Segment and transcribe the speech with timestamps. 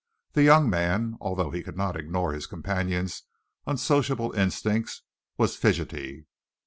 [0.33, 3.21] The young man, although he could not ignore his companion's
[3.67, 5.03] unsociable instincts,
[5.37, 6.25] was fidgety.